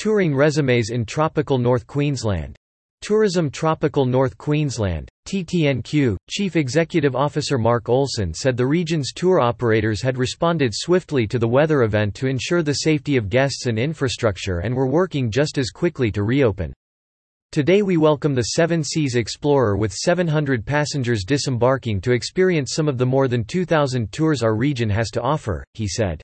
Touring 0.00 0.34
Resumes 0.34 0.88
in 0.88 1.04
Tropical 1.04 1.58
North 1.58 1.86
Queensland. 1.86 2.56
Tourism 3.02 3.50
Tropical 3.50 4.06
North 4.06 4.38
Queensland, 4.38 5.10
TTNQ, 5.28 6.16
Chief 6.26 6.56
Executive 6.56 7.14
Officer 7.14 7.58
Mark 7.58 7.90
Olsen 7.90 8.32
said 8.32 8.56
the 8.56 8.66
region's 8.66 9.12
tour 9.12 9.40
operators 9.40 10.00
had 10.00 10.16
responded 10.16 10.72
swiftly 10.74 11.26
to 11.26 11.38
the 11.38 11.46
weather 11.46 11.82
event 11.82 12.14
to 12.14 12.28
ensure 12.28 12.62
the 12.62 12.76
safety 12.76 13.18
of 13.18 13.28
guests 13.28 13.66
and 13.66 13.78
infrastructure 13.78 14.60
and 14.60 14.74
were 14.74 14.86
working 14.86 15.30
just 15.30 15.58
as 15.58 15.68
quickly 15.68 16.10
to 16.10 16.22
reopen. 16.22 16.72
Today 17.52 17.82
we 17.82 17.98
welcome 17.98 18.34
the 18.34 18.54
Seven 18.56 18.82
Seas 18.82 19.16
Explorer 19.16 19.76
with 19.76 19.92
700 19.92 20.64
passengers 20.64 21.24
disembarking 21.26 22.00
to 22.00 22.12
experience 22.12 22.72
some 22.72 22.88
of 22.88 22.96
the 22.96 23.04
more 23.04 23.28
than 23.28 23.44
2,000 23.44 24.10
tours 24.12 24.42
our 24.42 24.54
region 24.54 24.88
has 24.88 25.10
to 25.10 25.20
offer, 25.20 25.62
he 25.74 25.86
said. 25.86 26.22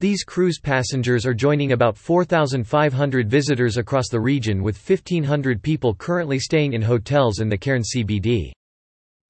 These 0.00 0.22
cruise 0.22 0.60
passengers 0.60 1.26
are 1.26 1.34
joining 1.34 1.72
about 1.72 1.98
4,500 1.98 3.28
visitors 3.28 3.78
across 3.78 4.08
the 4.08 4.20
region 4.20 4.62
with 4.62 4.78
1,500 4.78 5.60
people 5.60 5.92
currently 5.92 6.38
staying 6.38 6.74
in 6.74 6.82
hotels 6.82 7.40
in 7.40 7.48
the 7.48 7.58
Cairns 7.58 7.90
CBD. 7.92 8.52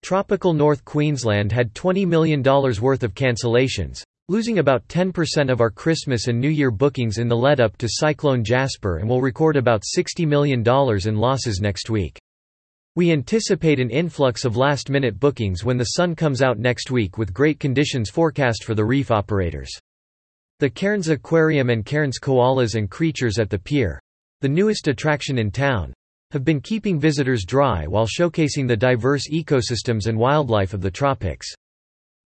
Tropical 0.03 0.53
North 0.53 0.85
Queensland 0.85 1.53
had 1.53 1.73
$20 1.73 2.07
million 2.07 2.43
worth 2.43 3.03
of 3.03 3.15
cancellations, 3.15 4.03
losing 4.29 4.59
about 4.59 4.87
10% 4.89 5.51
of 5.51 5.63
our 5.63 5.71
Christmas 5.71 6.29
and 6.29 6.39
New 6.39 6.51
Year 6.51 6.71
bookings 6.71 7.17
in 7.17 7.29
the 7.29 7.37
lead-up 7.37 7.79
to 7.79 7.89
Cyclone 7.89 8.45
Jasper 8.45 8.99
and 8.99 9.09
will 9.09 9.23
record 9.23 9.57
about 9.57 9.85
$60 9.97 10.29
million 10.29 10.61
in 10.61 11.17
losses 11.17 11.61
next 11.63 11.89
week. 11.89 12.19
We 12.95 13.11
anticipate 13.11 13.81
an 13.81 13.89
influx 13.89 14.45
of 14.45 14.59
last-minute 14.59 15.19
bookings 15.19 15.65
when 15.65 15.79
the 15.79 15.93
sun 15.97 16.15
comes 16.15 16.43
out 16.43 16.59
next 16.59 16.91
week 16.91 17.17
with 17.17 17.33
great 17.33 17.59
conditions 17.59 18.11
forecast 18.11 18.65
for 18.65 18.75
the 18.75 18.85
reef 18.85 19.11
operators. 19.11 19.71
The 20.61 20.69
Cairns 20.69 21.09
Aquarium 21.09 21.71
and 21.71 21.87
Cairns 21.87 22.19
Koalas 22.19 22.75
and 22.75 22.91
Creatures 22.91 23.39
at 23.39 23.49
the 23.49 23.61
Pier, 23.61 24.01
the 24.41 24.49
newest 24.49 24.89
attraction 24.89 25.39
in 25.39 25.53
town, 25.53 25.95
have 26.33 26.45
been 26.45 26.61
keeping 26.61 26.99
visitors 26.99 27.45
dry 27.45 27.87
while 27.87 28.09
showcasing 28.09 28.67
the 28.67 28.77
diverse 28.77 29.29
ecosystems 29.31 30.09
and 30.09 30.19
wildlife 30.19 30.75
of 30.75 30.81
the 30.81 30.91
tropics. 30.91 31.47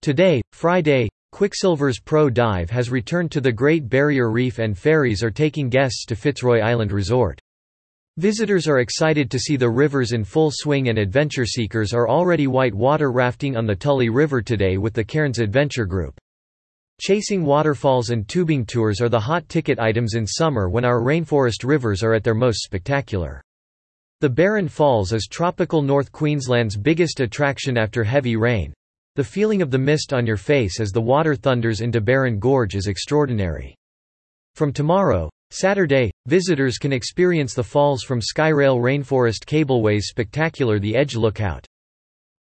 Today, 0.03 0.43
Friday, 0.51 1.09
Quicksilver's 1.31 2.01
Pro 2.01 2.29
Dive 2.29 2.69
has 2.69 2.91
returned 2.91 3.31
to 3.31 3.41
the 3.41 3.53
Great 3.53 3.89
Barrier 3.89 4.29
Reef 4.29 4.59
and 4.59 4.77
ferries 4.77 5.23
are 5.23 5.31
taking 5.31 5.69
guests 5.69 6.05
to 6.07 6.17
Fitzroy 6.17 6.59
Island 6.59 6.91
Resort. 6.91 7.41
Visitors 8.17 8.67
are 8.67 8.81
excited 8.81 9.31
to 9.31 9.39
see 9.39 9.55
the 9.55 9.71
rivers 9.71 10.11
in 10.11 10.25
full 10.25 10.51
swing 10.53 10.89
and 10.89 10.99
adventure 10.99 11.47
seekers 11.47 11.93
are 11.95 12.09
already 12.09 12.49
white 12.49 12.75
water 12.75 13.13
rafting 13.13 13.57
on 13.57 13.67
the 13.67 13.77
Tully 13.77 14.09
River 14.09 14.43
today 14.43 14.79
with 14.79 14.95
the 14.95 15.05
Cairns 15.05 15.39
Adventure 15.39 15.87
Group. 15.87 16.19
Chasing 16.99 17.45
waterfalls 17.45 18.09
and 18.09 18.27
tubing 18.27 18.65
tours 18.65 19.03
are 19.03 19.11
the 19.11 19.21
hot 19.21 19.49
ticket 19.51 19.79
items 19.79 20.15
in 20.15 20.27
summer 20.27 20.71
when 20.71 20.85
our 20.85 21.01
rainforest 21.01 21.63
rivers 21.63 22.03
are 22.03 22.15
at 22.15 22.25
their 22.25 22.35
most 22.35 22.63
spectacular. 22.63 23.43
The 24.23 24.31
Barron 24.31 24.67
Falls 24.67 25.13
is 25.13 25.29
tropical 25.31 25.83
North 25.83 26.11
Queensland's 26.11 26.77
biggest 26.77 27.21
attraction 27.21 27.77
after 27.77 28.03
heavy 28.03 28.37
rain, 28.37 28.73
the 29.15 29.23
feeling 29.23 29.61
of 29.61 29.71
the 29.71 29.79
mist 29.79 30.15
on 30.15 30.27
your 30.27 30.39
face 30.39 30.81
as 30.81 30.91
the 30.91 31.01
water 31.01 31.35
thunders 31.35 31.83
into 31.83 32.01
Barron 32.01 32.39
Gorge 32.39 32.75
is 32.75 32.87
extraordinary. 32.87 33.75
From 34.55 34.73
tomorrow, 34.73 35.29
Saturday, 35.51 36.11
visitors 36.27 36.79
can 36.79 36.95
experience 36.95 37.53
the 37.53 37.63
falls 37.63 38.05
from 38.05 38.21
Skyrail 38.21 38.79
Rainforest 38.81 39.45
Cableway's 39.45 40.09
spectacular 40.09 40.79
The 40.79 40.97
Edge 40.97 41.15
Lookout. 41.15 41.67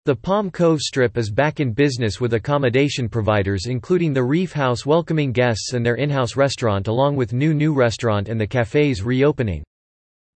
The 0.06 0.14
Palm 0.14 0.50
Cove 0.50 0.80
Strip 0.80 1.16
is 1.16 1.30
back 1.30 1.60
in 1.60 1.72
business 1.72 2.20
with 2.20 2.34
accommodation 2.34 3.08
providers 3.08 3.64
including 3.64 4.12
the 4.12 4.22
Reef 4.22 4.52
House 4.52 4.84
welcoming 4.84 5.32
guests 5.32 5.72
and 5.72 5.84
their 5.84 5.94
in-house 5.94 6.36
restaurant 6.36 6.88
along 6.88 7.16
with 7.16 7.32
Nu 7.32 7.54
Nu 7.54 7.72
restaurant 7.72 8.28
and 8.28 8.38
the 8.38 8.46
cafes 8.46 9.02
reopening. 9.02 9.64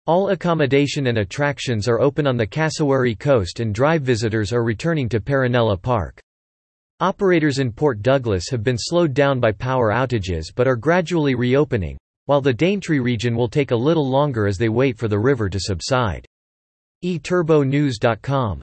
All 0.06 0.30
accommodation 0.30 1.08
and 1.08 1.18
attractions 1.18 1.90
are 1.90 2.00
open 2.00 2.26
on 2.28 2.38
the 2.38 2.48
Cassowary 2.48 3.14
coast 3.14 3.59
and 3.59 3.76
drive 3.76 4.04
visitors 4.04 4.54
are 4.54 4.64
returning 4.64 5.09
to 5.09 5.20
Paronella 5.20 5.81
Park. 5.81 6.22
Operators 7.02 7.59
in 7.59 7.74
Port 7.74 8.02
Douglas 8.02 8.47
have 8.50 8.64
been 8.64 8.78
slowed 8.80 9.14
down 9.14 9.41
by 9.41 9.52
power 9.52 9.90
outages 9.91 10.46
but 10.56 10.70
are 10.70 10.78
gradually 10.78 11.36
reopening, 11.36 11.97
while 12.28 12.40
the 12.40 12.53
Daintree 12.53 13.00
region 13.00 13.36
will 13.36 13.50
take 13.50 13.72
a 13.72 13.75
little 13.75 14.09
longer 14.09 14.47
as 14.47 14.58
they 14.58 14.70
wait 14.70 14.97
for 14.97 15.09
the 15.09 15.20
river 15.20 15.50
to 15.50 15.59
subside. 15.59 16.25
eTurboNews.com 17.03 18.62